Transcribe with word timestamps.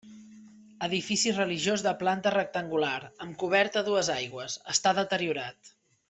Edifici 0.87 1.33
religiós 1.35 1.83
de 1.89 1.93
planta 2.01 2.31
rectangular 2.37 2.93
amb 3.27 3.37
coberta 3.45 3.83
a 3.85 3.91
dues 3.93 4.09
aigües, 4.17 4.57
està 4.75 4.95
deteriorat. 5.05 5.71